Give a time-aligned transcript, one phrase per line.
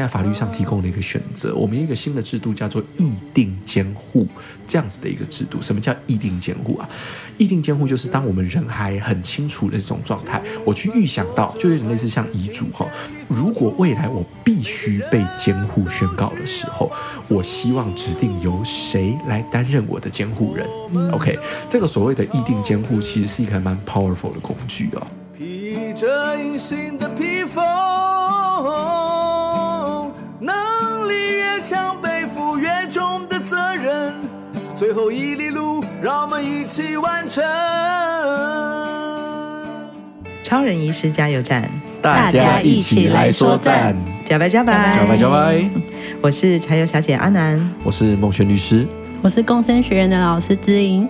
[0.00, 4.26] 现在法律上提供了一个选择，我们一个新的制度叫做意定监护
[4.66, 5.60] 这样子的一个制度。
[5.60, 6.88] 什么叫意定监护啊？
[7.36, 12.86] 意定监护就是当我们人还很清楚的这种状态，我去预想到，就有点类似像遗嘱哈。
[13.28, 16.90] 如果未来我必须被监护宣告的时候，
[17.28, 20.66] 我希望指定由谁来担任我的监护人。
[21.12, 25.06] OK，这个所谓的意定监护其实是一个蛮 powerful 的工具哦。
[25.36, 27.62] 披着隐形的披风，
[30.42, 34.14] 能力越强，背负越重的责任。
[34.74, 37.44] 最后一里路，让我们一起完成。
[40.42, 43.94] 超人医师加油站，大家一起来说赞，
[44.24, 45.62] 加白加白，加白加白。
[46.22, 48.86] 我是柴油小姐阿南，我是孟轩律师，
[49.20, 51.06] 我是共生学院的老师知莹。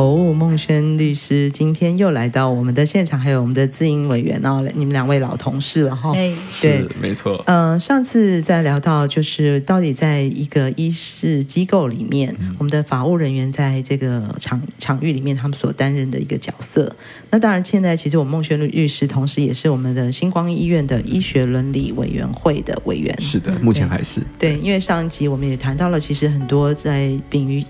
[0.00, 6.14] 哦，孟轩律师今天又来到我们的现场，还有我们的自营委员哦，你们两位老同事了哈。
[6.14, 7.42] 哎，对，没错。
[7.46, 16.96] 嗯、呃，上次在聊到就是到底在一个医事机构里面，嗯、我们的法务人员在这个场场域里面，他们所担任的一个角色。
[17.28, 23.14] 那当然，现在其实我们孟轩律师同时也是我们的星光医院的医学伦理委员会的委员。
[23.20, 27.62] 是的，目前还是对，对，因为上一集我们也谈到了，其实很多在病于。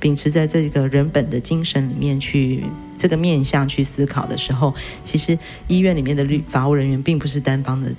[0.00, 2.64] 秉持在这个人本的精神里面去
[2.98, 7.94] 这个面向去思考的时候，其实医院里面的律法务人员并不是单方的，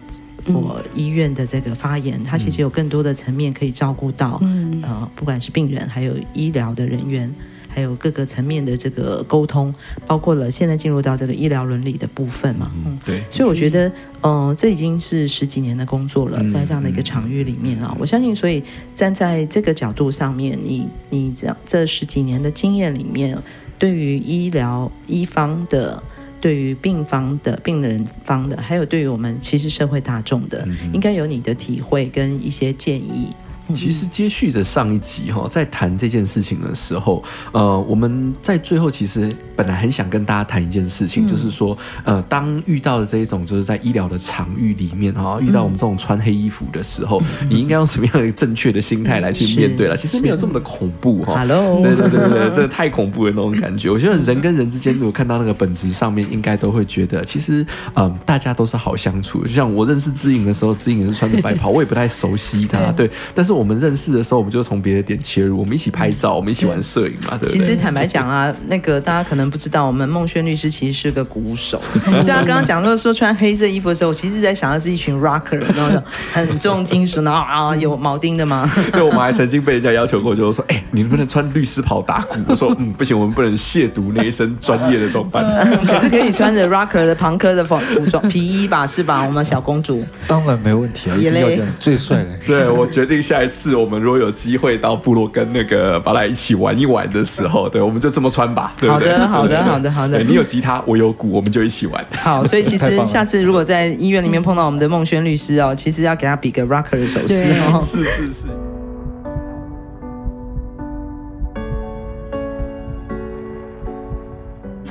[0.47, 4.41] 我医院的这个发言，他其实有更多的层面可以照顾到，
[4.81, 7.33] 呃，不管是病人还有医疗的人员。
[7.73, 9.73] 还有各个层面的这个沟通，
[10.05, 13.87] 包括了现在进入到这个医疗伦理的部分嘛，嗯，对，所以我觉得，
[14.21, 18.61] 嗯、呃，这已经是十几年的工作了，在这样的一个场域里面啊，我相信，所以
[18.93, 23.37] 站在这个角度上面，你你这样这十几年的经验里面，
[23.79, 26.01] 对于医疗医方的，
[26.39, 33.29] 对于病方的病人方的，还有对于我们其实社会大众的，应该有你的体会跟一些建议。
[33.73, 49.97] 其实接续着上一集哈，在谈这件事情的时候，呃，我们在最后其实本来很想跟大家谈一件事情，就是说，呃，当遇到的这一种就是在医疗的场域里面哈，遇到我们这种穿黑衣服的时候，你应该用什么样的正确的心态来去 面对了？
[49.97, 51.39] 其实没有这么的恐怖哈。
[51.39, 53.89] Hello，对对对对，真的太恐怖的那种感觉。
[53.89, 57.65] 我觉得人跟人之间，如果看到那个本质上面，应该都会觉得，其实
[57.95, 59.41] 嗯，大家都是好相处。
[59.43, 63.60] 就像我认识知影的时候，知影也是穿着白袍，我也不太熟悉他，对，但是我。
[63.61, 67.59] 我们认识的时候，我们就从别的点切入，我们一起拍照，我们一起玩摄影嘛，对不对？
[67.59, 71.79] 其实坦白讲啊，那个大家可能不知道，我们孟轩律师其实是个鼓手。
[72.03, 76.01] 所以他刚刚讲到说穿黑色衣服的时候，我其实在想的是一群 rocker，然后
[76.33, 78.67] 很重金属，然后啊有铆钉的吗？
[78.91, 82.39] 对，我们还曾经被人家要求过，就是说，哎、欸，你能不能穿律师袍打鼓？
[82.47, 85.45] 我说，嗯，不行，我们不能亵渎那一身专业的装扮。
[85.85, 89.23] 可是可以穿着 rocker 的庞克的服服装皮衣吧，是吧？
[89.23, 92.29] 我们小公主当然没问题啊，一定要这样最帅的。
[92.47, 94.31] 对，我决定下一次我们如果有。
[94.31, 98.73] 机会到部落跟那个巴莱一起玩一玩的时候，对，我们就这么穿吧。
[98.79, 99.15] 对不对？
[99.19, 100.23] 好的，好的，好的，好的。
[100.23, 102.03] 你有吉他，我有鼓，我们就一起玩。
[102.11, 107.83] 好，所以其实下次如果在医院里面碰到我们的孟轩律师哦，其实要给他比个 rocker 的手势哦。
[107.85, 108.80] 是 是是。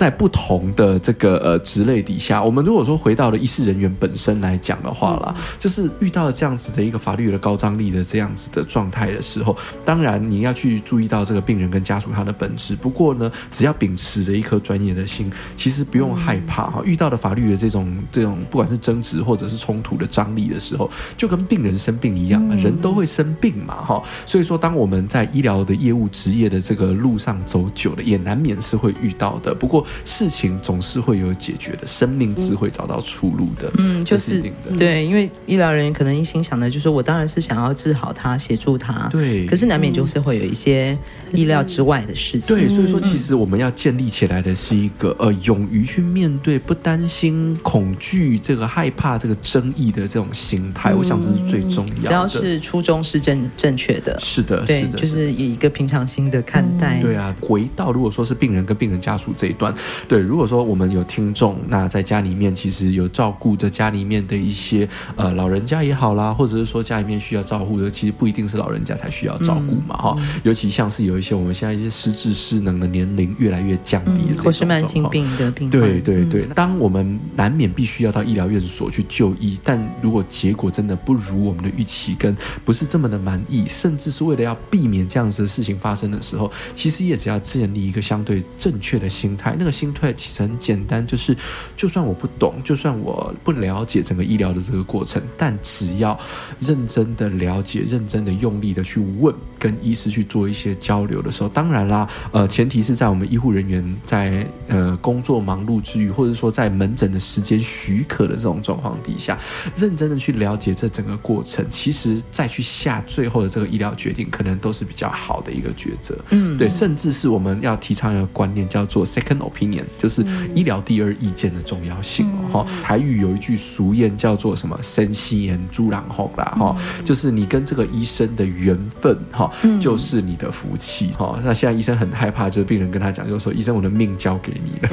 [0.01, 12.75] 在不同的这个呃职类底下，我们如果说回到了医师人员本身来讲的话啦，就是遇到了这样子的一个法律的高张力的这样子的状态的时候，当然你要去注意到这个病人跟家属他的本质。
[12.75, 16.81] 不过呢，只要秉持着一颗专业的心，其实不用害怕哈。
[16.83, 24.03] 遇到的法律的这种这种不管是争执或者是冲突的张力的时候，就跟病人生病一样，人都会生病嘛哈。
[24.25, 29.55] 所以说，当我们在医疗的业务职业的这个路上走久了，也难免是会遇到的。
[29.55, 33.71] 不过，事情总是会有解决的，生命自会找到出路的。
[33.79, 34.77] 嗯，就是，是一定的。
[34.77, 39.09] 对，因为医疗人员可能一心想的就是，我当然是想要治好他，协助他。
[39.11, 40.97] 对，可是难免就是会有一些
[41.33, 42.57] 意料之外的事情。
[42.57, 50.95] 对，所以说其实我们要建立起来的是一个呃，勇于去面对，不担心、恐惧、这个害怕、这个争议的这种心态。
[50.95, 52.09] 我想这是最重要的。
[52.09, 57.01] 只要是初衷是正正确的，是的，对，是的，就是以一个平常心的看待。
[57.01, 59.75] 对啊，回到如果说是病人跟病人家属这一段。
[60.09, 70.27] 对，如果说我们有听众，那在家里面其实有照顾着家里面的一些呃老人家也好啦，或者是说家里面需要照顾的，其实不一定是老人家才需要照顾嘛，哈、嗯。
[70.45, 75.71] 尤其像是有一些我们现在一些失智失能的年龄越来越降低的这种状况，或是慢性病的病。
[75.71, 89.70] 对对对，嗯、当我们难免必须要到医疗院所去就医，但如果结果真的不如我们的预期，跟不是这么的满意，甚至是为了要避免这样子的事情发生的时候，其实也只要建立一个相对正确的心态，那个。
[89.71, 91.37] 个心退其实很简单，就是
[91.77, 96.19] 就算我不懂，就算我不了解整个医疗的这个过程，但只要
[96.59, 109.39] 认真的了解，认真的用力的去问，跟医师去做一些交流的时候，当然啦，呃，前提是在我们医护人员在呃工作忙碌之余，或者说在门诊的时间许可的这种状况底下，
[109.77, 116.19] 认真的去了解这整个过程，其实再去下最后的这个医疗决定，可能都是比较好的一个抉择。
[116.31, 120.25] 嗯，对，甚至是我们要提倡一个观念，叫做 second opinion，就是
[120.55, 122.65] 医疗第二意见的重要性哦。
[122.69, 129.51] 嗯、台语有一句俗谚叫做什么“生西言猪狼后”啦，哈，就是你跟这个医生的缘分，哈，
[129.81, 131.39] 就是你的福气，哈。
[131.45, 134.91] 那现在医生很害怕，就是病人跟他讲，就是说医生，我的命交给你了。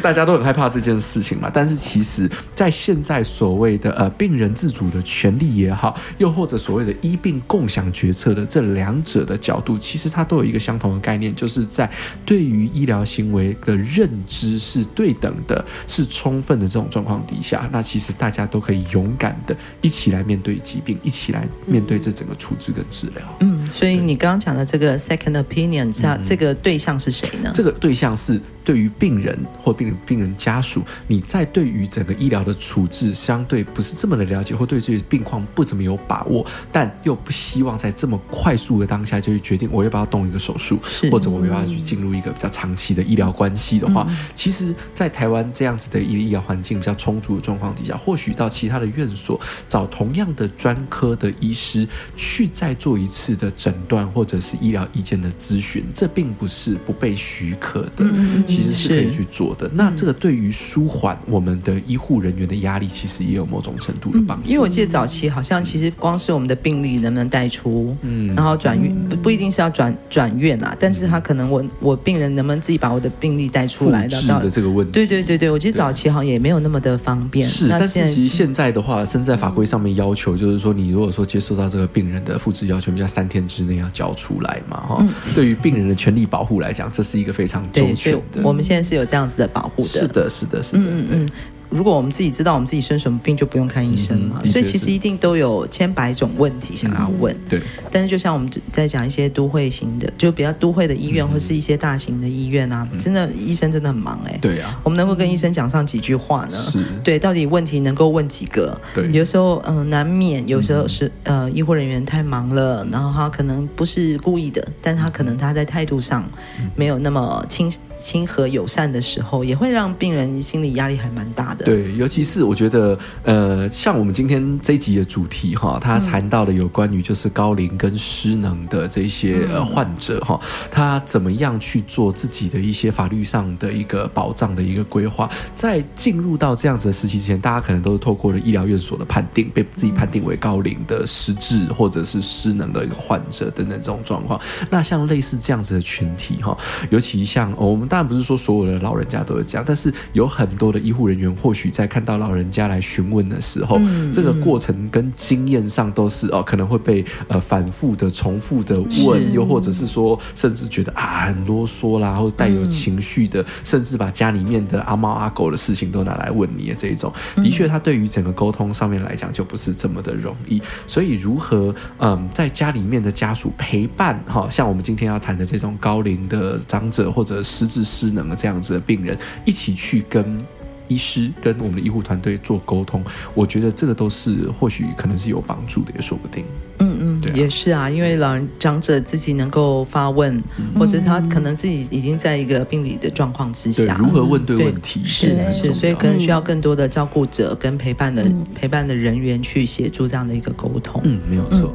[0.02, 1.50] 大家都很害怕这件事情嘛。
[1.52, 11.88] 但是其实，在现在所谓的呃病人自主的权利也好，又或者所谓的医病共享决策的这两者的角度，其实它都有一个相同的概念，就是在
[12.24, 23.22] 对于医疗行为的认知是对等的，是充分的这种状况底下，那其实大家都可以勇敢的一起来面对疾病，一起来面对这整个处置跟治疗。
[23.40, 27.50] 嗯，所以你刚刚讲的这个 second opinion，它这个对象是谁呢？
[27.54, 28.40] 这个对象是。
[28.68, 40.78] 对于病人或病人病人家属，你在对于整个医疗的处置相对不是这么的了解，或对这些病况不怎么有把握，但又不希望在这么快速的当下就去决定我要不要动一个手术，
[41.10, 58.04] 或者我要不要去进入一个比较长期的医疗关系的话，嗯、其实，在台湾这样子的医医疗环境比较充足的状况底下，或许到其他的院所找同样的专科的医师去再做一次的诊断或者是医疗意见的咨询，这并不是不被许可的。
[58.04, 59.70] 嗯其实是可以去做的。
[59.74, 64.48] 那这个对于舒缓我们的医护人员的压力，其实也有某种程度的帮助。
[64.48, 74.92] 因为我记得早期好像其实光是我们的病例能不能带出，嗯，然后转院不不一定是要转转院啊，但是他可能我我病人能不能自己把我的病例带出来的的这个问题。
[74.92, 77.46] 对对对对，我记得早期好像也没有那么的方便。
[77.46, 85.06] 是，但是其实现在的话，甚至在法规上面要求，就是说你如果说接受到这个病人的复制要求，你在三天之内要交出来嘛，哈。
[85.34, 88.42] 对于病人的权利保护来讲，这是一个非常周全的。
[88.48, 91.28] 我们现在是有这样子的保护的，是的，是的，是的，嗯嗯。
[91.70, 94.40] 如果我们自己知道我们自己生什么病，就不用看医生嘛。
[94.42, 97.30] 嗯、所以其实一定都有千百种问题想要问。
[97.34, 97.62] 嗯、对。
[97.92, 104.38] 但是就像我们在讲一些都会型的，就比较都会的医院，嗯、或是一些大型的医院啊，嗯、真的医生真的很忙哎、欸。
[104.40, 104.80] 对啊。
[104.82, 106.56] 我们能够跟医生讲上几句话呢？
[106.56, 106.82] 是。
[107.04, 108.80] 对，到底问题能够问几个？
[108.94, 109.12] 对。
[109.12, 116.26] 有时候嗯、呃，难免有时候是呃，医护人员太忙了，然后他可能不是故意的，但他可能他在态度上
[116.74, 117.70] 没有那么清。
[118.00, 121.64] 亲和友善的时候，也会让病人心理压力还蛮大的。
[121.64, 130.40] 对，尤其是我觉得，呃，像我们今天这一集的主题哈，他谈到了有关于就是高龄跟失能的这些呃患者哈，
[130.70, 135.28] 他怎么样去做自己的一些法律上的一个保障的一个规划。
[135.54, 144.40] 在进入到这样子的时期之前，大家可能都是透过了医疗院所的判定，被自己判定为高龄的失智或者是失能的一个患者等等这种状况。
[144.70, 146.56] 那像类似这样子的群体哈，
[146.90, 147.87] 尤其像我们。
[147.88, 170.60] 当然不是说所有的老人家都是这样，但是有很多的医护人员，或许在看到老人家来询问的时候，嗯、这个过程跟经验上都是哦，可能会被呃反复的、重复的问，又或者是说，甚至觉得啊很啰嗦啦，或带有情绪的，嗯、甚至把家里面的阿猫阿狗的事情都拿来问你的这一种，的确，他对于整个沟通上面来讲就不是这么的容易。
[170.86, 177.77] 所以，如何嗯在家里面的家属陪伴哈，像我们今天要谈的这种高龄的长者或者失智。
[177.84, 180.44] 失能的这样子的病人，一起去跟
[180.88, 183.04] 医师、跟我们的医护团队做沟通，
[183.34, 186.44] 我觉得这个都是或许可能是有帮助的，也说不定。
[186.78, 201.02] 嗯嗯，对啊、也是啊，因为老人长者自己能够发问，嗯、或者是他可能自己已经在一个病理的状况之下，如何问对问题、嗯、是是，所以可能需要更多的照顾者跟陪伴的、嗯、陪伴的人员去协助这样的一个沟通。
[201.04, 201.74] 嗯，没有错。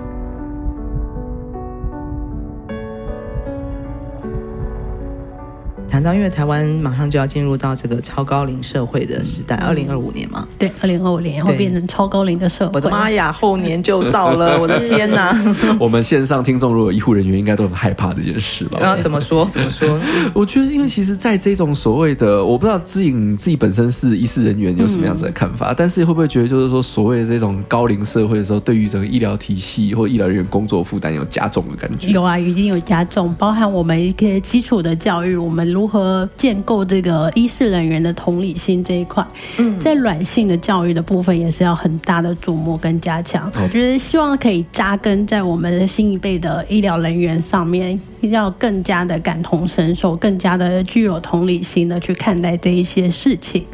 [5.94, 12.72] 谈到，因为台湾马上就要进入到这个超高龄社会的时代，二零二五年嘛，对，二零二五年会变成超高龄的社会。
[12.74, 15.40] 我的妈呀，后年就到了， 我的天哪！
[15.80, 18.80] 我们线上听众如果医护人员应该都很害怕这件事吧？
[18.82, 19.46] 那怎么说？
[19.46, 20.00] 怎么说？
[20.34, 32.08] 我觉得，因为其实，在这种所谓的，我不知道姿莹自己本身是医事人员有什么样子的看法，嗯、但是会不会觉得，就是说，所谓的这种高龄社会的时候，对于整个医疗体系或医疗人员工作负担有加重的感觉？
[32.08, 36.63] 有啊，一定有加重，包含我们一些基础的教育，我们如何建。
[36.63, 39.25] 构这个医事人员的同理心这一块，
[39.58, 43.52] 嗯，在软性的教育的部分也是要很大的琢磨跟加强。
[43.62, 48.00] 我觉得希望可以扎根在我们的新一辈的医疗人员上面。
[48.30, 53.66] 要更加的感同身受，更加的具有同理心的去看待这一些事情。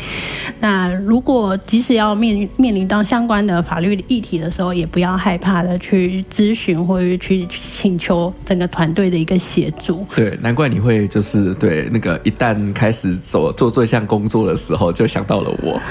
[0.59, 10.03] 那如果即使要面面临到相关的法律议题的时候，也不要害怕的去咨询或者去请求整个团队的一个协助。
[10.15, 15.81] 对，难怪你会就是对那个一旦开始做做这项工作的时候，就想到了我。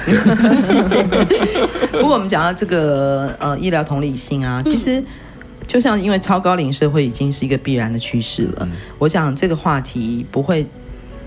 [0.62, 1.02] 谢谢。
[1.92, 5.02] 不过我们讲到这个呃医疗同理心啊，其实。
[5.66, 10.66] 就像因为超高龄社会已经是一个必然的趋势了，嗯、我想这个话题不会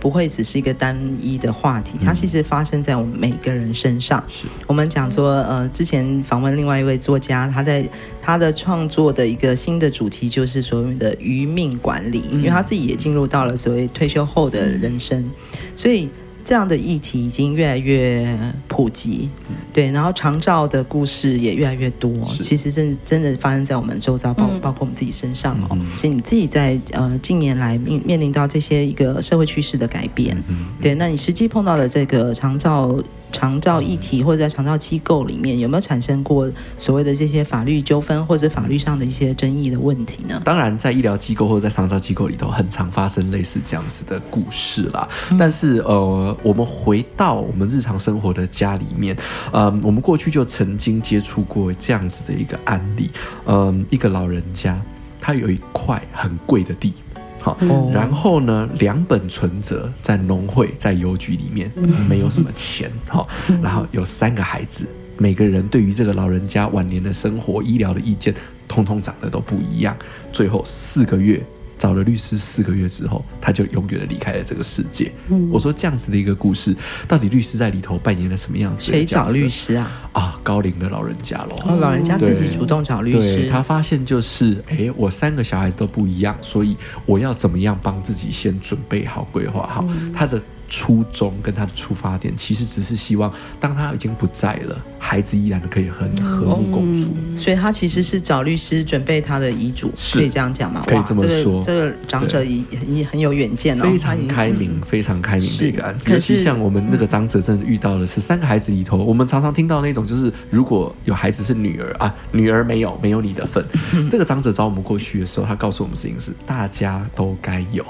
[0.02, 4.22] 不会只是一个单一的话题，它其实发生在我们每个人身上。
[4.28, 7.88] 是我们讲说，呃，之前访问另外一位作家，他在
[8.20, 15.30] 他的创作的一个新的主题就是所谓的余命管理，因为他自己也进入到了所谓退休后的人生，
[15.76, 16.10] 所以。
[16.44, 19.30] 这样的议题已经越来越普及，
[19.72, 22.12] 对，然后长照的故事也越来越多。
[22.26, 25.78] 其实真真的发生在我们周遭，包包括我们自己身上哦。
[25.98, 30.36] 所以你自己在呃近年来面面临到这些一个社会趋势的改变，
[30.82, 32.98] 对，那你实际碰到了这个长照。
[33.32, 40.42] 长照议题或者在长照机构里面有没有产生过所谓的这些法律纠纷或者法律上的一些争议的问题呢？
[40.44, 45.08] 当然，在医疗机构或者在长照机构里头，很常发生类似这样子的故事啦。
[45.40, 49.16] 但是，呃，我们回到我们日常生活的家里面，
[49.52, 53.10] 呃，我们过去就曾经接触过这样子的一个案例。
[53.46, 54.80] 嗯、一个老人家，
[55.20, 56.94] 他有一块很贵的地。
[57.42, 57.58] 好，
[57.92, 61.72] 然后呢，两本存折在农会、在邮局里面
[62.08, 62.92] 没有什么钱。
[63.08, 63.28] 好，
[63.62, 68.34] 然后有三个孩子，每个人对于这个老人家晚年的生活、医疗的意见，
[68.68, 69.98] 通通长得都不一样。
[70.32, 71.44] 最后四个月。
[71.82, 75.12] 找了律师四个月之后，他就永远的离开了这个世界。
[75.30, 76.76] 嗯，我说这样子的一个故事，
[77.08, 78.92] 到底律师在里头扮演了什么样子？
[78.92, 80.10] 谁找律师啊？
[80.12, 81.56] 啊，高龄的老人家喽。
[81.66, 83.50] 哦，老人家自己主动找律师。
[83.50, 89.84] 他发现就是，哎，我三个小孩子都不一样，所以我要怎么样帮自己先准备好、规划好
[90.14, 90.40] 他的。
[90.72, 97.10] 初衷跟他的出发点，其实只是希望，当他已经不在了，孩子依然可以很和睦共处。
[97.14, 97.36] 嗯。
[97.36, 100.82] 所以，他其实是找律师准备他的遗嘱，可以这样讲吗？
[100.88, 101.62] 可以这么说。
[101.62, 106.10] 这个、这个长者也也很有远见哦，非常开明，嗯、非常开明的一个案子。
[106.10, 113.62] 尤其像我们那个长者，真的遇到的是三个孩子里头，我们常常听到那种，就是如果有孩子是女儿啊，女儿没有，没有你的份。
[113.94, 117.86] 嗯、 这个长者找我们过去的时候，他告诉我们事情是，大家都该有。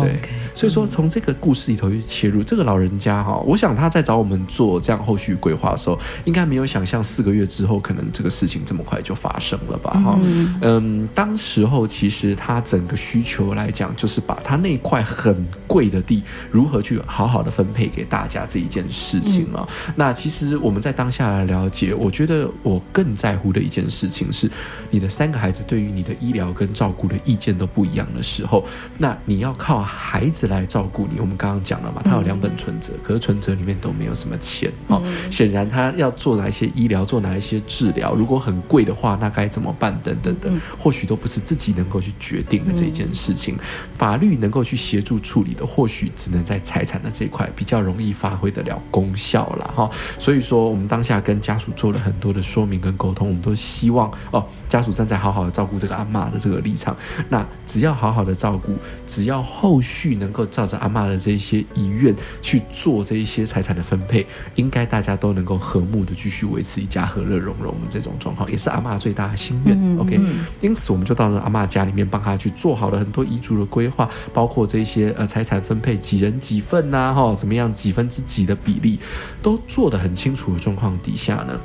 [0.00, 9.90] 对，Okay, 所以说从这个故事里头去切入，这个老人家哈，我想他在找我们做这样后续规划的时候，应该没有想象四个月之后可能这个事情这么快就发生了吧？
[10.04, 19.66] 哈，嗯，嗯，当时候其实他整个需求来讲，就是把他那块很贵的地如何去好好的分配给大家这一件事情啊。
[19.86, 24.50] 嗯，那其实我们在当下来了解，我觉得我更在乎的一件事情是，
[24.90, 28.64] 你的三个孩子对于你的医疗跟照顾的意见都不一样的时候，
[28.98, 29.87] 那你要靠。
[29.88, 35.02] 孩子来照顾你，我们刚刚讲了嘛，他有两本存折，可是存折里面都没有什么钱哦。
[35.30, 39.98] 显然他要做哪一些医疗，做哪一些治疗，如果很贵的话，那该怎么办？
[40.02, 43.56] 等等等，或许都不是自己能够去决定的这件事情。
[43.96, 49.90] 法律能够去协助处理的，或许只能在财产的这一块比较容易发挥得了功效了哈。
[50.18, 56.96] 所以说，我们当下跟家属做了很多的说明跟沟通，我们都希望哦，家属站在好好的照顾这个阿妈的这个立场，
[57.28, 58.74] 那只要好好的照顾，
[59.06, 59.67] 只要后。
[59.68, 69.78] 后续能够照着阿妈的这些遗愿去做这一些财产的分配，应该大家都能够和睦的继续维持一家和乐融融的这种状况，也是阿妈最大的心愿。
[69.78, 70.18] 嗯、OK，
[70.62, 78.98] 因此我们就到了阿妈家里面，帮她去做好了很多遗嘱的规划，包括这些呃财产分配几人几份呐、啊，哈，怎么样几分之几的比例，
[79.42, 81.60] 都做得很清楚的状况底下呢。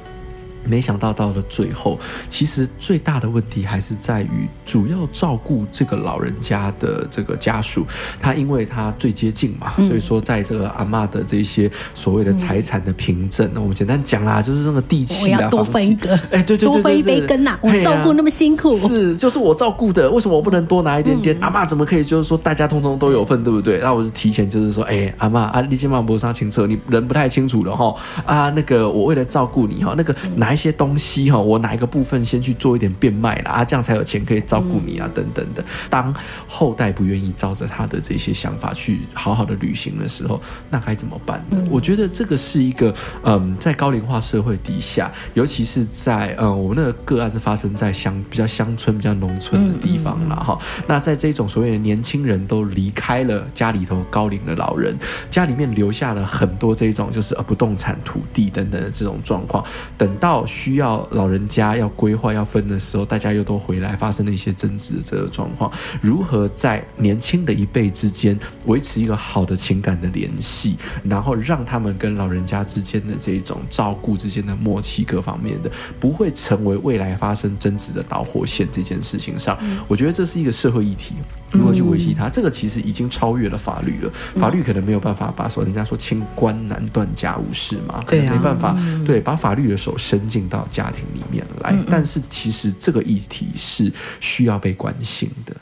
[0.65, 7.85] 没想到到了最后，其实最大的问题还是在于主要照顾这个老人家的这个家属，
[8.19, 21.35] 他因为他最接近嘛，嗯、所以说在这个阿嬷的这些所谓的财产的凭证，那、嗯、我们简单讲啦，就是那个地契啊，多分一个，哎，对对对，多分一杯羹呐、啊，我照顾那么辛苦，是就是我照顾的，为什么我不能多拿一点点？
[21.37, 23.79] 嗯、阿妈怎么可以就是说大家通通都有份，对不对？
[23.79, 35.63] 那我就提前就是说，哎，阿妈啊，你今晚不上清澈，你人不太清楚了哈，啊，那个我为了照顾你哈，那个拿一些东西哈，我哪一个部分先去做一点变卖啦啊，这样才有钱可以照顾你啊，等等的。
[35.89, 36.13] 当
[36.47, 41.57] 后代不愿意照着他的这些想法去好好的旅行的时候，那该怎么办呢？
[41.69, 42.93] 我觉得这个是一个
[43.23, 50.57] 嗯，在高龄化社会底下，尤其是在嗯，我们那个个案是发生在乡比较乡村、比较农村的地方了哈。
[50.87, 54.95] 那在这种所谓的年轻人都离开了家里头高龄的老人，
[55.31, 59.63] 家里面留下了很多这种就是呃不动产、土地等等的这种状况，
[59.97, 60.42] 等到。
[60.45, 65.71] 需要老人家要规划要分的时候，大家又都回来，发生了一些争执的这个状况，
[66.01, 79.57] 如何在年轻的一辈之间维持一个好的情感的联系，然后让他们跟老人家之间的这种照顾之间的默契各方面的，不会成为未来发生争执的导火线这件事情上，
[79.87, 81.13] 我觉得这是一个社会议题。
[81.53, 82.27] 如何去维系它？
[82.27, 84.11] 这个其实已经超越了法律了。
[84.35, 91.77] 法律可能没有办法把说，人家说清官难断家务事嘛，可能没办法对把法律的手伸进到家庭里面来。
[91.89, 95.55] 但是其实这个议题是需要被关心的。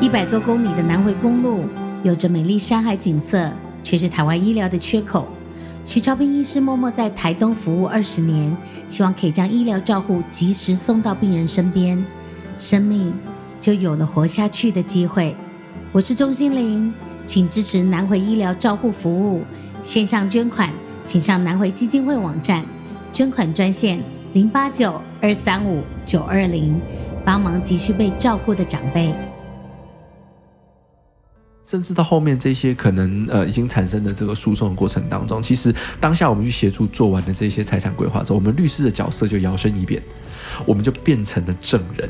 [0.00, 1.64] 一百多公里的南回公路
[2.02, 3.50] 有着美丽山海景色，
[3.82, 5.28] 却是台湾医疗的缺口。
[5.84, 8.56] 徐超斌医师默默在台东服务二十年，
[8.88, 12.02] 希望可以将医疗照护及时送到病人身边，
[12.56, 13.12] 生命。
[13.64, 15.34] 就有了活下去的机会。
[15.90, 16.92] 我是钟欣凌，
[17.24, 19.42] 请支持南回医疗照护服务，
[19.82, 20.70] 线上捐款，
[21.06, 22.62] 请上南回基金会网站，
[23.10, 23.98] 捐款专线
[24.34, 26.78] 零八九二三五九二零，
[27.24, 29.14] 帮忙急需被照顾的长辈。
[31.64, 40.02] 甚至到后面这些可能呃已经产生的这个诉讼的过程当中，其实当下我们去协助做完的这些财产规划之后，我们律师的角色就摇身一变，
[40.66, 42.06] 我们就变成了证人。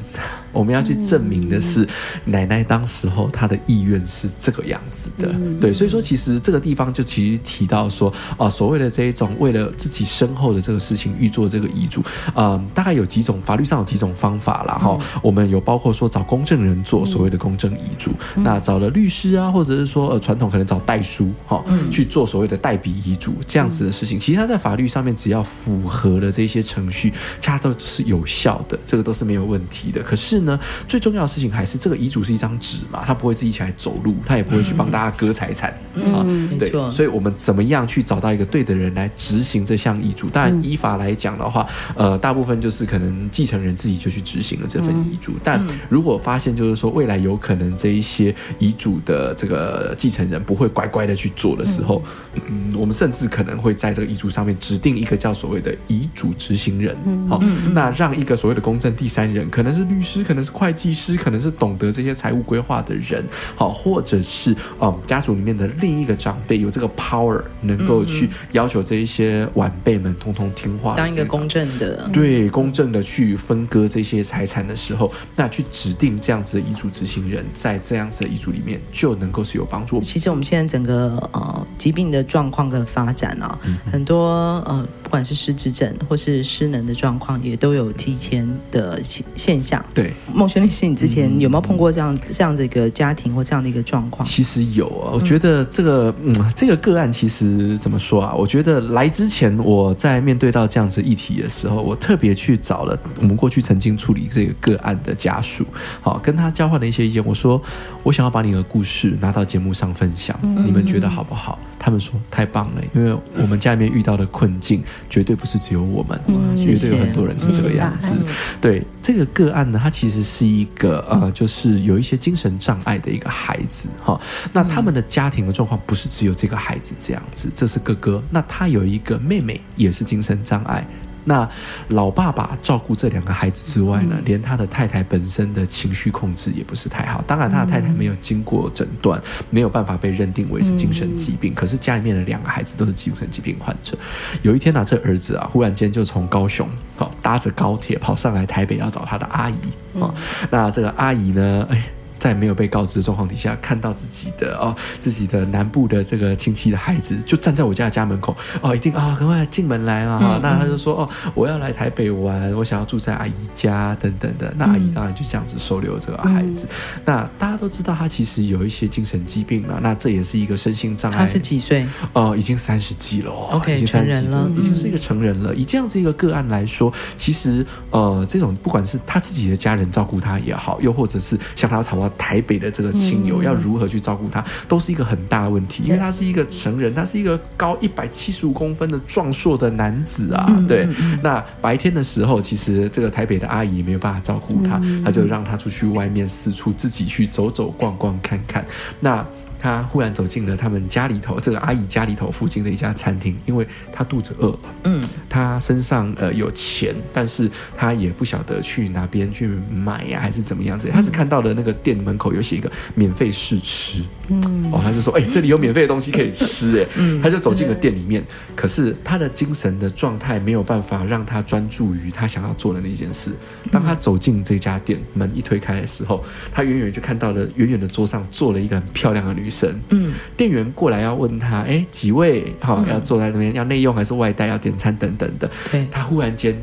[0.55, 1.87] 我们要去证明的是，
[2.25, 12.03] 奶奶当时候她的意愿是这个样子的，对，所以说其实这个地方就其实提到说啊，所谓的这一种为了自己身后的这个事情预做这个遗嘱，
[12.35, 14.75] 嗯，大概有几种法律上有几种方法啦。
[14.75, 14.99] 哈。
[15.23, 30.03] 我们有包括说找公证人做所谓的公证遗嘱，那找了律师啊，或者是说呃传统可能找代书哈去做所谓的代笔遗嘱这样子的事情，其实它在法律上面只要符合了这些程序，它都是有效的，这个都是没有问题的。
[30.03, 30.44] 可是呢，
[30.87, 36.25] 最重要的事情还是这个遗嘱是一张纸嘛，他不会自己起来走路，他也不会去帮大家割财产、嗯、啊。
[36.27, 40.29] 嗯、对，所以我们怎么样去找到一个对的人来执行这项遗嘱？
[40.29, 45.33] 当然，依法来讲的话，呃，大部分就是可能继承人自己就去执行了这份遗嘱。
[45.43, 52.03] 但如果发现就是说未来有可能这一些遗嘱的这个继承人不会乖乖的去做的时候，
[52.49, 56.97] 嗯，我们甚至可能会在这个遗嘱上面指定一个叫所谓的遗嘱执行人。
[57.29, 57.41] 好，
[57.73, 63.25] 那让一个所谓的公证第三人，可能是律师，可能是会计师可能是懂得这些财务规划的人，
[63.57, 80.01] 好，或者是嗯家族里面的另一个长辈有这个 power，能够去要求这一些晚辈们通通听话，当一个公正的，对，公正的去分割这些财产的时候，那去指定这样子的遗嘱执行人，在这样子的遗嘱里面就能够是有帮助。
[80.01, 84.29] 其实我们现在整个呃疾病的状况跟发展啊，嗯、很多
[84.67, 89.85] 呃不管是失智症或是失能的状况，也都有提前的现现象。
[89.95, 94.27] 对，孟轩律师，你之前有没有碰过这样这样的一个家庭或这样的一个状况？
[94.27, 98.35] 其实有啊，我觉得这个嗯，这个个案其实怎么说啊？
[98.35, 105.67] 我觉得来之前我在面对到这样子议题的时候，我特别去找了我们过去曾经处理这个个案的家属，
[106.01, 107.25] 好，跟他交换了一些意见。
[107.25, 107.61] 我说，
[108.03, 111.59] 我想要把你的故事拿到节目上分享，你们觉得好不好？
[111.85, 116.19] 他们说太棒了，因为我们家里面遇到的困境绝对不是只有我们，
[116.57, 118.15] 绝对有很多人是这个样子。
[118.59, 124.19] 对这个个案呢，他其实是一个呃，就是有一些精神障碍的一个孩子哈。
[124.51, 130.89] 那他们的家庭的状况不是只有这个孩子这样子，这是哥哥，那他有一个妹妹也是精神障碍。
[131.25, 131.49] 那
[131.89, 137.23] 老爸爸照顾这两个孩子之外呢，连他的太太本身的情绪控制也不是太好。
[137.27, 141.55] 当然，他的太太没有经过诊断，没有办法被认定为是精神疾病。
[141.55, 143.97] 可是家里面的两个孩子都是精神疾病患者。
[144.43, 150.15] 有一天呢、啊，这儿子啊，忽然间就从高雄好搭着高铁跑上来台北要找他的阿姨啊。
[150.51, 151.83] 那这个阿姨呢，哎。
[152.19, 160.19] 在没有被告知的状况底下，看到自己的哦，自己的南部的这个亲戚的孩子，就站在我家的家门口哦，一定啊，赶快进门来啊！
[160.23, 164.53] 嗯、那他就说哦，我要来台北玩，我想要住在阿姨家等等的。
[164.57, 166.67] 那阿姨当然就这样子收留这个孩子。
[166.67, 171.19] 嗯、那大家都知道他其实有一些精神疾病了，那这也是一个身心障碍。
[171.19, 171.87] 他是几岁？
[172.13, 175.53] 哦，已经三十几了，OK，已经三十几成人了，已经是一个成人了。
[175.53, 182.93] 嗯、以这样子一个个案来说，其实呃，这种不管是他自己的家人照顾他也好，又或者是向他跑到台北的这个。
[183.05, 190.65] 亲友要如何去照顾他，都是一个很大的问题，因为他是一个成人，他是一个高一百七十五公分的壮硕的男子啊。
[190.67, 190.89] 对，
[191.23, 198.65] 那白天的时候，其实这个台北的阿姨没有办法照顾他，他就让他出去外面四处自己去走走逛逛看看。
[199.01, 199.27] 那
[199.65, 204.59] 他忽然走进了他们家里头这个阿姨家里头附近的一家餐厅，因为他肚子饿了。
[204.83, 210.91] 嗯，他身上呃有钱，但是他也不晓得去哪边去买呀、啊，还是怎么样子。
[210.93, 214.03] 他只看到了那个店门口有写一个免费试吃。
[214.29, 218.23] 嗯，哦，他就说，哎、欸，这里有免费的东西可以吃，哎，嗯，他就走进了店里面。
[218.55, 223.31] 可是他的精神的状态没有办法让他专注于他想要做的那件事。
[223.73, 226.23] 当他走进这家店，门一推开的时候，
[226.53, 229.73] 他远远就看到了远远的桌上坐了一个很漂亮的女生。
[229.91, 232.53] 嗯，店员过来要问他，哎，几位？
[232.61, 234.47] 哈、哦，要坐在那边，要内用还是外带？
[234.49, 235.49] 要点餐等等的。
[235.71, 236.55] 对，他忽然间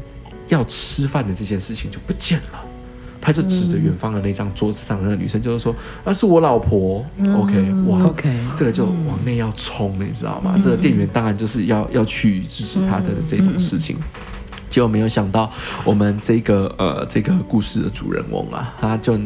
[0.49, 2.60] 要吃饭的这件事情就不见了。
[3.23, 7.06] 他就指着远方的那张桌子上的那个女生，就是说：“那是我老婆。
[7.17, 7.54] 嗯” OK，
[7.88, 10.54] 哇，OK，这个就往内要冲了，你知道吗？
[10.56, 13.95] 嗯、这个店员当然就是要要去支持他的这种事情。
[14.71, 15.51] 结果没有想到，
[15.84, 19.19] 我们这个呃这个故事的主人翁啊，他就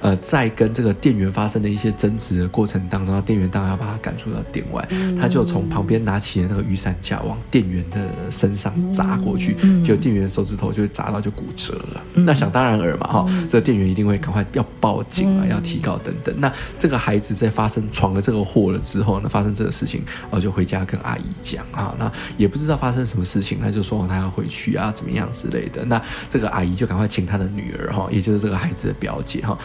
[0.00, 4.86] 呃在跟这个店员发生的一些争执的过程当中，店员当然要把他赶出到店外，
[5.18, 12.02] 他就从旁边拿起了那个雨伞架往店员的身上砸过去，结果店员手指头就砸到就骨折了。
[12.12, 16.34] 那想当然尔嘛哈，这个店员一定会赶快要报警啊，要提告等等。
[16.38, 24.89] 那这个孩子在发生闯了这个祸了之后呢，发生这个事情，然后就回家跟阿姨讲啊，那也不知道发生什么事情，他就说他要回去啊。
[24.92, 25.84] 怎么样之类的？
[25.84, 29.58] 那这个阿姨就赶快请她的女儿哈，也就是这个孩子的表姐哈，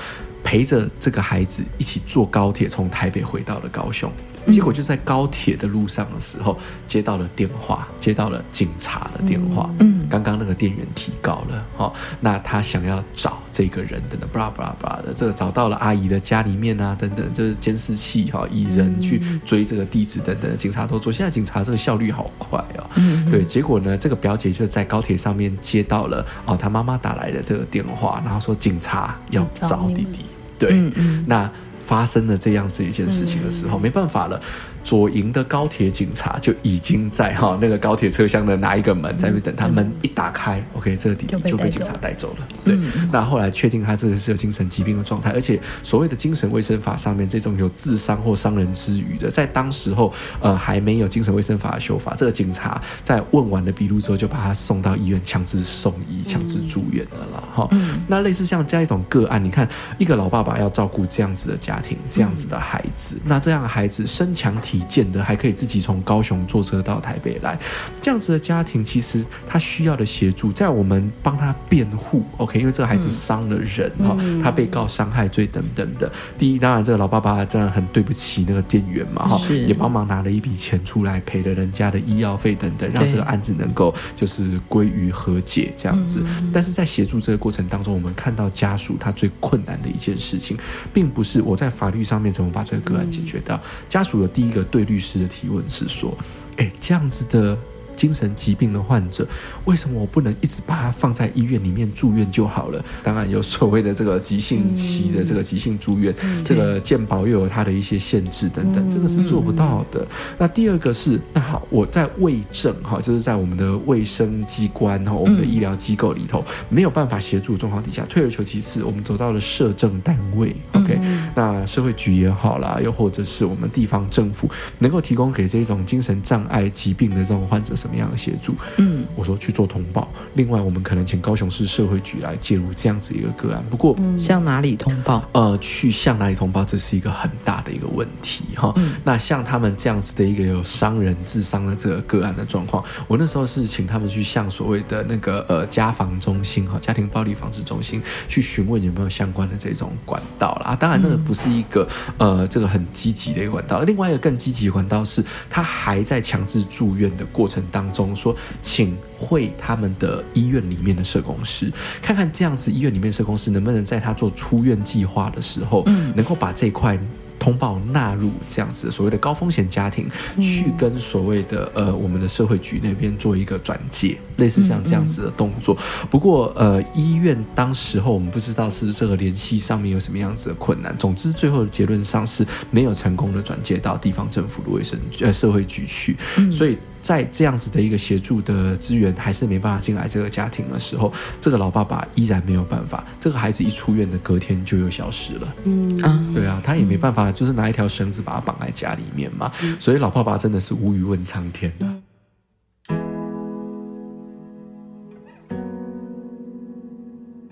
[0.44, 4.12] 陪着这个孩子一起坐高铁从台北回到了高雄。
[4.54, 9.70] 结果就在高铁的路上的时候，接到了电话，接到了警察的电话。
[9.80, 21.12] 嗯，刚刚那个店员提告了，哈，那他想要找这个人，等等，巴拉巴拉巴拉的，这个找到了阿姨的家里面啊，等等，就是监视器哈，以人去追这个地址等等，警察都做。
[21.12, 23.44] 现在警察这个效率好快哦，嗯，对。
[23.44, 30.26] 结果呢，这个表姐就在高铁上面接到了哦，她妈妈打来的这个电话，然后说警察要找弟弟。
[30.58, 31.52] 对，嗯嗯，那。
[31.86, 34.42] 发生了这样子一件事情的时候，没办法了。
[34.84, 42.48] 左营的高铁警察就已经在哈那个高铁车厢的哪一个门在那边等他，门一打开，OK，这个弟弟就被警察带走了。
[42.64, 42.78] 对，
[43.12, 57.68] 那后来确定他这个是有精神疾病的状态，而且所谓的精神卫生法上面这种有自伤或伤人之余的，在当时候呃还没有精神卫生法的修法，这个警察在问完了笔录之后，就把他送到医院强制送医、强制住院的了哈。
[58.08, 59.68] 那类似像这样一种个案，你看
[59.98, 64.84] 一个老爸爸要照顾这样子的家庭、这样子的孩子，那这样的孩子身强体。
[64.88, 67.58] 健的还可以自己从高雄坐车到台北来，
[68.02, 76.10] 这样子的家庭其实他需要的协助，在我们帮他辩护，OK，因为这个孩子伤了人哈，嗯、他被告伤害罪等等的。
[76.38, 86.20] 第一，当然这个老爸爸真的很对不起那个店员嘛哈，也帮忙拿了一笔钱出来赔了人家的医药费等等，让这个案子能够就是归于和解这样子。
[86.20, 90.58] 对但是在协助这个过程当中，我们看到家属他最困难的一件事情，
[90.94, 94.64] 并不是我在在法律上面怎么把这个个案解决掉，家属的第一个。
[94.64, 96.18] 对律师的提问是说
[96.58, 97.58] ：“哎，这样子的。”
[97.96, 99.28] 精神疾病的患者，
[99.66, 102.84] 为什么我不能一直把他放在医院里面住院就好了？
[103.02, 110.02] 当然有所谓的这个急性期的这个急性住院，嗯、这个健保又有它的一些限制等等，这个是做不到的。
[110.02, 110.08] 嗯、
[110.40, 121.00] 那第二个是，那好，我在卫政哈，就是在我们的卫生机关哈，我们的医疗机构里头没有办法协助的状况底下，退而求其次，我们走到了社政单位，OK，
[121.36, 127.74] 那社会局也好啦，又或者是我们地方政府能够提供给这种精神障碍疾病的这种患者。
[127.86, 128.56] 怎么样的协助？
[128.78, 130.12] 嗯，我说去做通报。
[130.34, 133.64] 另外，我们可能请高雄市社会局来介入这样子一个个案。
[133.70, 135.24] 不过，向哪里通报？
[135.34, 138.74] 呃，去向哪里通报，这是一个很大的一个问题哈。
[138.78, 150.76] 嗯、那像他们这样子的一个有伤人自伤的这个个案的状况，我那时候是请他们去向所谓的那个呃家防中心哈，家庭暴力防治中心去询问有没有相关的这种管道啦。
[150.76, 153.82] 当然，那个不是一个呃这个很积极的一个管道。
[153.82, 161.70] 另外一个更积极的管道是，他还在强制住院的过程当中说，请会他们的医院里面的社工师，
[162.02, 166.98] 看看这样子医院里面社工师能不能在他做出院计划的时候，嗯，能够把这块。
[167.38, 170.10] 通报纳入这样子的所谓的高风险家庭，
[170.42, 175.78] 去跟所谓的呃我们的社会局那边做一个转介，类似像这样子的动作。
[176.10, 180.98] 不过呃医院当时候我们不知道是这个联系上面有什么样子的困难。
[180.98, 186.16] 总之最后的结论上是没有成功的转介到地方政府的卫生呃社会局去，
[186.50, 186.78] 所以。
[187.06, 193.06] 在这样子的一个协助的资源还是没办法进来这个家庭的时候，这个老爸爸依然没有办法。
[193.22, 195.56] 这个孩子一出院的隔天就又消失了。
[195.66, 199.52] 嗯啊，对啊，他也没办法，就是拿一条绳子把他绑在家里面嘛。
[199.80, 201.86] 所以老爸爸真的是无语问苍天的。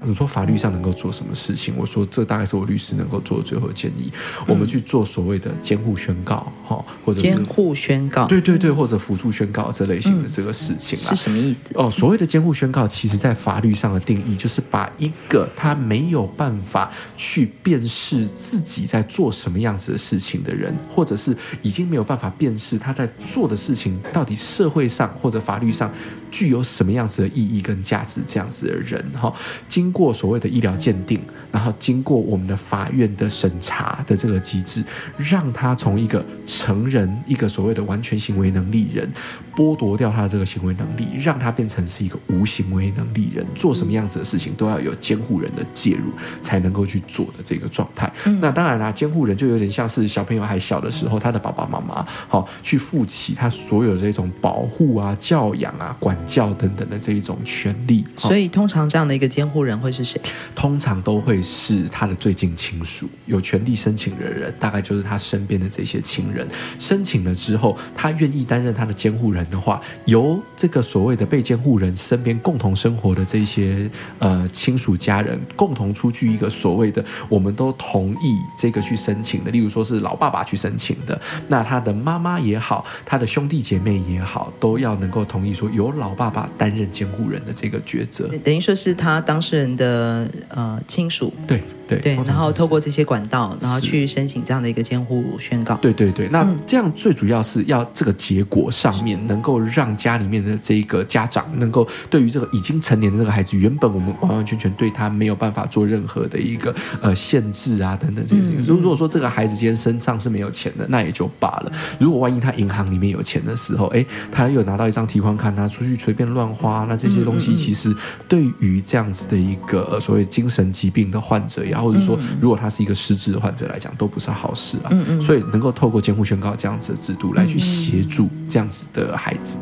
[0.06, 1.74] 你说法律上能够做什么事情？
[1.78, 4.12] 我说这大概是我律师能够做的最后建议。
[4.48, 11.72] 我们去做所谓的监护宣告，哈，或者是监护宣告，对对对，或者辅助宣告这类型的这个事情是什么意思？
[11.76, 25.92] 哦，所谓的监护宣告，其实在法律上的定义就是把一个他没有办法去辨识自己在做什么样子的事情的人，或者是已经没有办法辨识他在做的事情到底社会上或者法律上
[26.34, 29.32] 具有什么样子的意义跟价值，这样子的人，哈，
[29.70, 34.84] 经过所谓的医疗鉴定，然后经过我们的法院的审查的这个机制，
[35.16, 39.08] 让他从一个成人，一个所谓的完全行为能力人，
[39.56, 46.12] 剥夺掉他的这个行为能力，让他变成是一个无行为能力人，做什么样子的事情都要有监护人的介入
[46.42, 48.12] 才能够去做的这个状态。
[48.26, 58.06] 嗯、那当然啦，监护人就有点像是小朋友还小的时候，他的爸爸妈妈好去负起他所有的这种保护啊、教养啊、管教等等的这一种权利。
[58.18, 60.20] 所以，通常这样的一个监护人会是谁？
[60.56, 66.48] 通常都会是他的最近亲属，有权利申请的人，大概就是他身边的这些亲人。
[66.80, 91.62] 申请了之后，他愿意担任他的监护人的话，由这个所谓的被监护人身边共同生活的这些呃亲属家人共同出具一个所谓的我们都同意这个去申请的，例如说是老爸爸去申请的，那他的妈妈也好，他的兄弟姐妹也好，都要能够同意说由老爸爸担任监护人的这个抉择，等于说是他当事人的呃亲属，对。
[92.02, 95.76] 对对，然后透过这些管道，然后去申请这样的一个监护宣告。
[95.76, 108.76] 对对对，那这样最主要是要这个结果上面能够让家里面的这个家长能够对于这个已经成年的这个孩子，原本我们完完全全对他没有办法做任何的一个呃限制啊等等这些事情。
[108.76, 111.72] 如果说这个孩子今天身上是没有钱的，那也就罢了。
[112.00, 117.94] 如果万一他银行里面有钱的时候，哎，他又拿到一张提款卡，他出去随便乱花，那这些东西其实
[118.28, 121.83] 对于这样子的一个所谓精神疾病的患者呀。
[121.84, 124.90] 或者说，如果他是一个失智的患者来讲，都不是好事啊。
[124.92, 125.22] 嗯嗯。
[125.22, 129.58] 所以能够透过监护宣告这样子的制度来去协助这样子的孩子。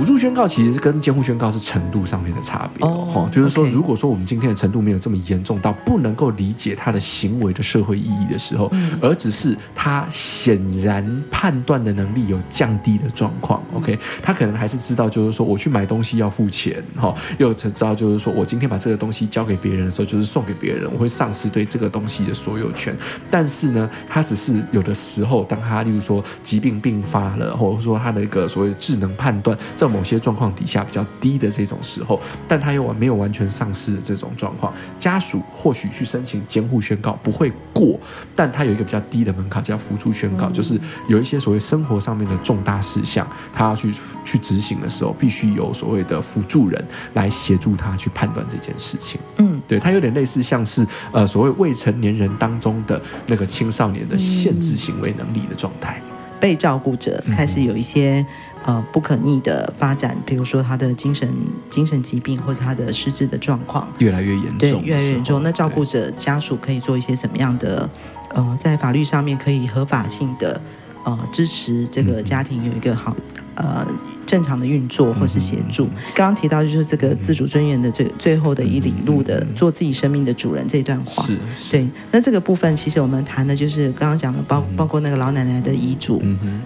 [0.00, 22.96] 辅助宣告其实跟监护宣告是程度上面的差别哦，就是说，如果说我们今天的程度没有这么严重到不能够理解他的行为的社会意义的时候，而只是他显然判断的能力有降低的状况，OK，他可能还是知道，就是说我去买东西要付钱，哈，又知道就是说我今天把这个东西交给别人的时候，就是送给别人，我会丧失对这个东西的所有权。
[23.30, 29.89] 但是呢，他只是有的时候，当他例如说疾病病发了，或者说他的一个所谓的智能判断这。
[29.90, 37.98] 某些状况底下比较低的这种时候，但他又没有完全丧失的这种状况，家属或许去申请监护宣告不会过，
[38.34, 43.92] 但他有一个比较低的门槛叫辅助宣告，就是有一些所谓生活上面的重大事项，他要去
[44.24, 49.20] 去执行的时候，必须有所谓的辅助人来协助他去判断这件事情。
[49.38, 56.00] 嗯，对，他有点类似像是呃所谓未成年人当中的那个青少年的限制行为能力的状态，
[56.40, 58.24] 被照顾者开始有一些。
[58.66, 61.26] 呃，不可逆的发展，比如说他的精神
[61.70, 65.42] 精神疾病或者他的失智的状况越来越严重，对，越来越严重。
[65.42, 67.88] 那照顾者家属可以做一些什么样的
[68.34, 70.60] 呃，在法律上面可以合法性的
[71.04, 73.16] 呃支持这个家庭有一个好
[73.54, 73.86] 呃。
[74.30, 75.86] 正常的运作或是协助。
[76.14, 81.26] 刚刚提到就是这个自主尊严的最最后的一里路的做自己生命的主人这一段话。
[81.26, 81.36] 是，
[81.72, 81.88] 对。
[82.12, 86.22] 那这个部分其实我们谈的就是刚刚讲的包包括那个老奶奶的遗嘱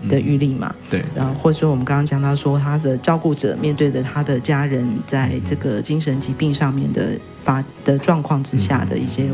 [0.06, 0.74] 的预立嘛。
[0.90, 1.02] 对。
[1.14, 9.24] 然后或者说我们刚刚讲到说他的照顾者面对的他的家人在这个精神疾病上面的发的状况之下的一些。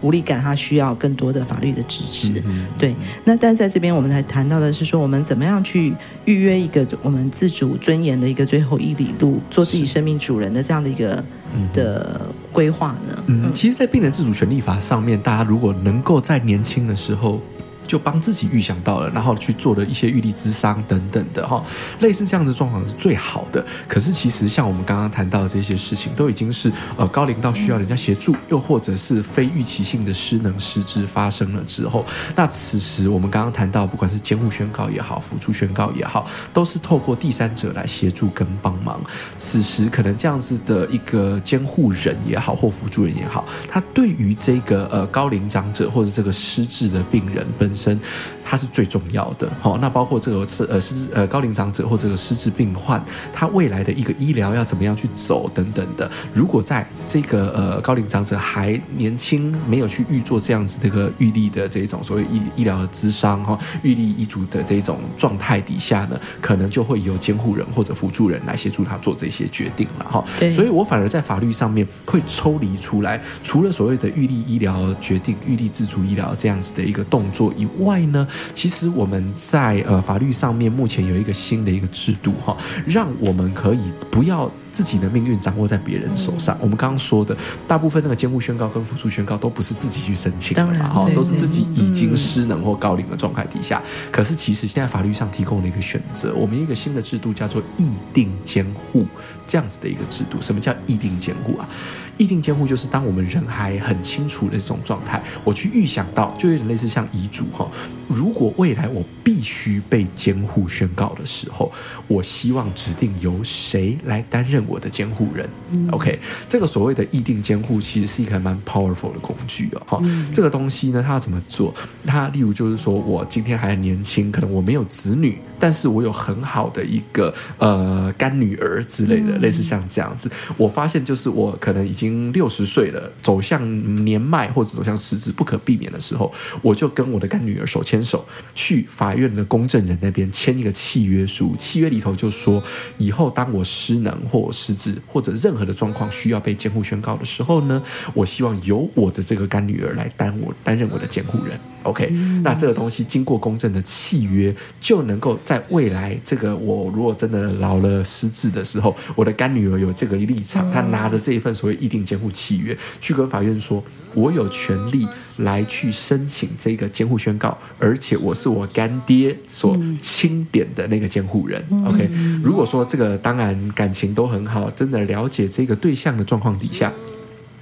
[0.00, 2.40] 无力感，他需要更多的法律的支持。
[2.78, 5.92] 对，那但在这边，我们才谈到的是说，我们怎么样去
[6.24, 11.24] 预约一个我们自主尊严的一个最后一里路，做自己生命主人的这样的一个
[11.72, 12.20] 的
[12.52, 13.24] 规划呢？
[13.26, 17.40] 嗯，其实，在病人自主权利法上面，大家如果能够在年轻的时候。
[17.88, 21.64] 就帮自己预想到了，然后去做了一些预立之商等等的哈，
[22.00, 23.64] 类似这样的状况是最好的。
[23.88, 32.04] 可是其实像我们刚刚谈到的这些事情，都已经是呃高龄到需要人家协助，又或者是非预期性的失能失智发生了之后，
[32.36, 39.00] 那此时我们刚刚谈到，不管是监护宣告也好，辅助宣告也好，都是透过第三者来协助跟帮忙。
[39.38, 47.98] 此时可能这样子的一个监护人也好，或辅助人也好，他对于这个呃高龄长者或者这个失智的病人本身，
[48.44, 49.48] 它是最重要的。
[49.60, 53.00] 好，那包括这个是呃失呃高龄长者或这个失智病患，
[53.32, 56.10] 他未来的一个医疗要怎么样去走等等的。
[56.34, 70.24] 如果在这个呃高龄长者还年轻，没有去预做这样子这个预立的这种所谓医医疗的咨商哈，预立医嘱的这种状态底下呢，可能就会由监护人或者辅助人来协助他做这些决定了哈。
[70.50, 84.50] 所以我反而在法律上面会抽离出来，除了所谓的预立医疗决定、预立自主医疗这样子的一个动作以外呢，其实我们在呃法律上面目前有一个新的一个制度哈，让我们可以不要。
[84.72, 86.56] 自己的命运掌握在别人手上。
[86.60, 93.82] 我们刚刚说的，大部分那个监护宣告跟辅助宣告都不是自己去申请的嘛，哈，都是自己已经失能或高龄的状态底下。
[94.10, 99.06] 可是其实现在法律上提供了一个选择，我们一个新的制度叫做议定监护
[99.46, 100.40] 这样子的一个制度。
[100.40, 101.68] 什么叫议定监护啊？
[102.16, 107.70] 意定监护就是当我们人还很清楚的这种状态，我去预想到，就有点类似像遗嘱哈。
[108.08, 111.70] 如果未来我必须被监护宣告的时候，
[112.08, 115.48] 我希望指定由谁来担任我的监护人。
[115.72, 116.18] 嗯、OK，
[116.48, 119.82] 这个所谓的意定监护其实是一个蛮 powerful 的工具哦。
[119.86, 121.74] 哈、嗯，这个东西呢，它要怎么做？
[122.06, 130.30] 它例如就是说我今天还很年轻，可能我没有子女，但是我有很好的一个呃干女儿之类的，嗯、类似像这样子。
[130.56, 132.08] 我发现就是我可能已经。
[132.32, 141.54] 六十岁了，走向年迈或者走向失智不可避免的时候，我就跟我的干女儿手牵手去法院的公证人那边签一个契约书。
[141.58, 142.62] 契约里头就说，
[142.96, 147.82] 以后当我失能或我失智或者任何的状况需要被监护宣告的时候呢，
[148.14, 151.60] 我希望由我的这个干女儿来担我担任我的监护人。
[151.84, 152.08] OK，
[152.42, 163.82] 那这个东西经过公证的契约，就能够在未来这个我如果真的老了失智的时候，我的干女儿有这个立场，她拿着这一份所谓议定监护契约去跟法院说，
[164.14, 165.06] 我有权利
[165.38, 171.64] 来去申请这个监护宣告，而且我是我干爹所钦点的那个监护人。
[171.86, 172.10] OK，
[172.42, 176.92] 如果说这个当然感情都很好，真的了解这个对象的状况底下。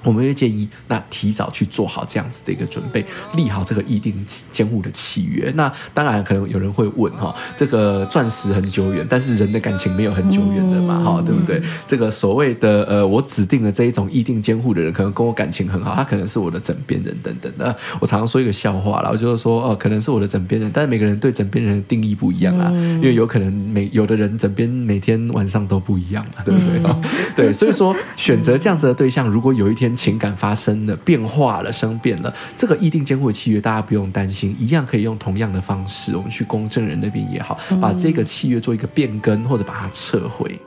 [0.07, 5.53] 我们会建议，那提早去做好这样子的一个准备，立好这个意定监护的契约。
[5.57, 11.61] 那当然，可能有人会问哈，这个钻石很久远，但是人的感情没有很久远的嘛，哈，对不对？
[11.89, 17.77] 这个所谓的呃，我指定的这一种意定监护的人，可能跟我感情很好，他可能是我的枕边人等等的。
[17.99, 27.47] 我常常说一个笑话啦，我就是说哦，可能是我的枕边人，但是每个人对枕边人的定义不一样啊，因为有可能每有的人枕边每天晚上都不一样嘛，对不对？
[27.47, 29.96] 对，所以说选择这样子的对象，如果有一天。
[29.97, 40.61] 情感发生了变化了，生变了，这个意定监护契约大家不用担心，一样可以用同样的方式，我们去公证人那边也好，把这个契约做一个变更，或者把它撤回。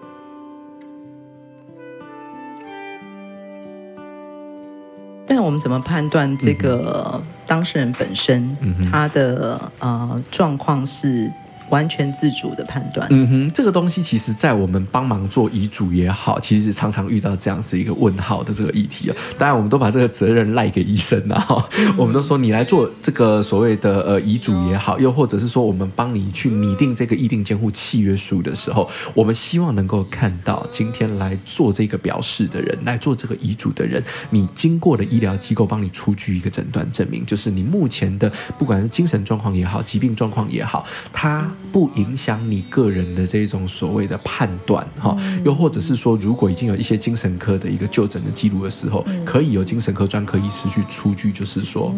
[5.27, 8.57] 但我们怎么判断这个当事人本身
[8.91, 11.31] 他的呃状况是？
[11.69, 13.08] 完全自主的判断。
[13.12, 19.15] 嗯哼，这个东西其实，在我们帮忙做遗嘱也好，其实常常遇到这样子一个问号的这个议题啊。
[19.38, 21.63] 当然，我们都把这个责任赖给医生了哈。
[21.97, 41.49] 我们都说你来做这个所谓的呃遗嘱也好，又或者是说我们帮你去拟定这个意定监护契约书的时候，我们希望能够看到今天来做这个表示的人，来做这个遗嘱的人，你经过的医疗机构帮你出具一个诊断证明，就是你目前的不管是精神状况也好，疾病状况也好，他。
[41.71, 51.93] 不影响你个人的这种所谓的判断哈，又或者是说，如果已经有一些精神科的一个就诊的记录的时候，可以由精神科专科医师去出具，就是说，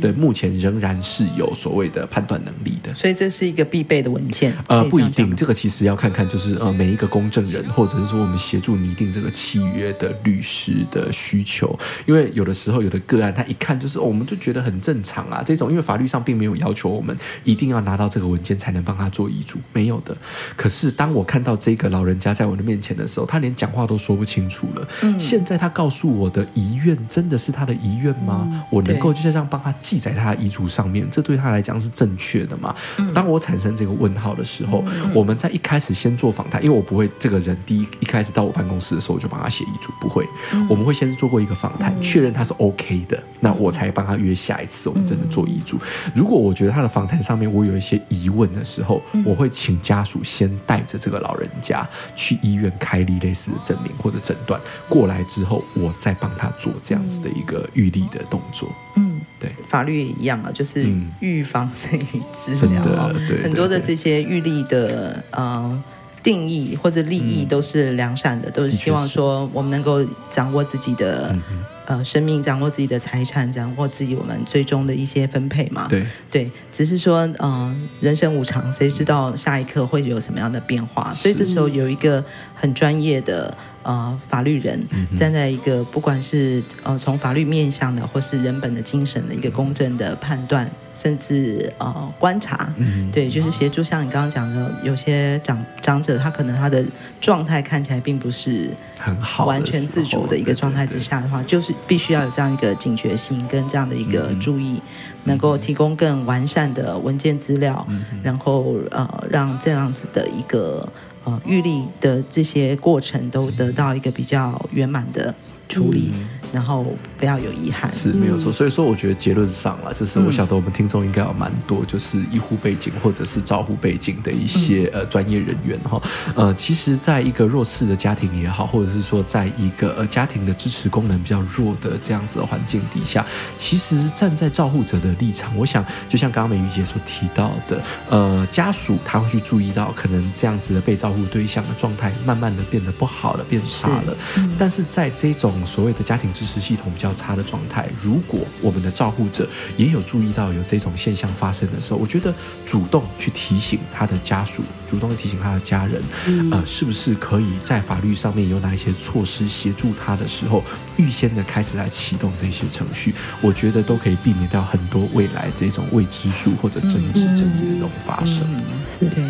[0.00, 2.94] 对，目前仍然是有所谓的判断能力的。
[2.94, 4.56] 所以这是一个必备的文件。
[4.68, 11.76] 呃，不一定，这个其实要看看，就是呃，每一个公证人，或者是说我们协助拟定这个契约的律师的需求，
[12.06, 19.05] 因为有的时候有的个案，他一看就是，哦，我们就觉得很正常啊，这种，因为法律上并没有要求我们一定要拿到这个文件才能帮他。
[19.08, 20.16] 做遗嘱没有的，
[20.56, 24.88] 可是当我看到这个老人家在我的面前的时候，他连讲话都说不清楚了。
[25.02, 28.46] 嗯，现在他告诉我的遗愿真的是他的遗愿吗？
[28.50, 32.74] 嗯，我能够就这样帮他记在他的遗嘱上面，这对他来讲是正确的吗？
[32.98, 45.78] 嗯，当我产生这个问号的时候，嗯，我们在一开始先做访谈，因为我不会这个人第一一开始到我办公室的时候我就帮他写遗嘱，不会，嗯，我们会先做过一个访谈，确认他是 OK 的，那我才帮他约下一次我们真的做遗嘱。
[46.14, 58.70] 如果我觉得他的访谈上面我有一些疑问的时候，我会请家属先带着这个老人家去医院开立类似的证明或者诊断过来之后，我再帮他做这样子的一个预立的动作。
[58.96, 60.86] 嗯，对，法律也一样啊，就是
[61.20, 62.82] 预防胜于治疗。
[63.28, 65.82] 对，很多的这些预立的呃
[66.22, 71.36] 定义或者利益都是良善的，都是希望说我们能够掌握自己的。
[71.86, 75.86] 呃生命，掌握自己的财产，掌握自己我们最终的一些分配嘛。
[75.88, 81.14] 对对，只是说，嗯、呃，人生无常，谁知道下一刻会有什么样的变化？
[81.14, 83.56] 所以这时候有一个很专业的。
[83.86, 84.84] 呃，法律人
[85.16, 96.84] 站在一个不管是呃从法律面向的，或是人本的精神的一个公正的判断，甚至呃观察，嗯，对，就是协助像你刚刚讲的，有些长长者他可能他的
[97.20, 104.80] 状态看起来并不是很好，完全自主的一个状态之下的话，就是必须要有这样一个警觉性跟这样的一个注意，
[105.24, 107.86] 能够提供更完善的文件资料，
[108.22, 110.88] 然后呃让这样子的一个。
[111.26, 115.34] 呃，预立的这些过程都得到一个比较圆满的
[115.68, 116.12] 处理。
[116.14, 116.86] 嗯然后
[117.18, 118.52] 不要有遗憾，是没有错。
[118.52, 126.00] 所以说，我觉得结论上了，就是我晓得我们听众应该有蛮多，就是医护背景或者是照护背景的一些呃专业人员哈。
[126.34, 133.24] 呃，其实，在一个弱势的家庭也好，或者是说，在一个呃家庭的支持功能比较弱的这样子的环境底下，
[133.58, 144.16] 其实站在照护者的立场，我想就像刚刚美玉姐所提到的，呃，家属他会去注意到可能这样子的被照护对象的状态慢慢的变得不好了，变差了。
[144.58, 152.34] 但是在这种所谓的家庭支持系统比较差的状态，如果我们的照护者也有注意到有这种现象发生的时候，我觉得
[152.66, 160.62] 主动去提醒他的家属，主动提醒他的家人，嗯、呃，是不是可以在法律上面有哪一些措施协助他的时候，
[160.98, 168.42] 预先的开始来启动这些程序，我觉得都可以避免掉很多未来这种未知数或者争执争议的这种发生。
[168.42, 169.24] 嗯嗯、是对。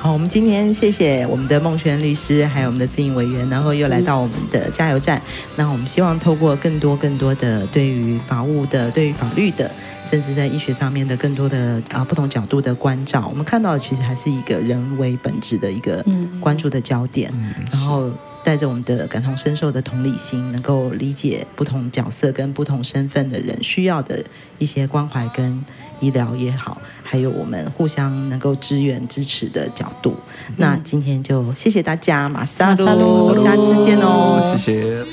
[0.00, 5.20] 好，我们今天谢谢我们的孟璇律师，还有我们的自营委员，然后又来到我们的加油站。
[5.56, 9.68] 那我们希望透过更多更多的对于法务的、对于法律的，
[10.08, 16.04] 甚至在医学上面的更多的啊不同角度的关照，我们看到的其实还是一个人为本质的一个
[16.40, 17.32] 关注的焦点。
[17.72, 18.08] 然后
[18.48, 24.24] 带着我们的感同身受的同理心，能够理解不同角色跟不同身份的人需要的
[24.56, 25.62] 一些关怀跟
[26.00, 26.80] 医疗也好。
[27.02, 35.04] 还有我们互相能够支援支持的角度，嗯、那今天就谢谢大家，马萨路，马萨路，下次见哦，谢谢。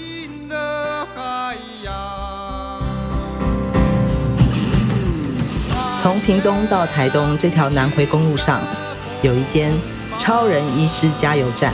[6.02, 8.62] 从屏东到台东这条南回公路上，
[9.22, 9.74] 有一间
[10.18, 11.74] 超人医师加油站，